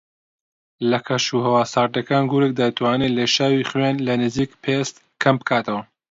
لە 0.89 0.99
کەش 1.07 1.25
و 1.33 1.43
ھەوا 1.45 1.63
ساردەکان 1.73 2.23
گورگ 2.31 2.51
دەتوانێت 2.59 3.13
لێشاوی 3.17 3.67
خوێن 3.69 3.97
لە 4.07 4.13
نزیک 4.21 4.51
پێست 4.63 4.95
کەم 5.21 5.35
بکاتەوە 5.41 5.81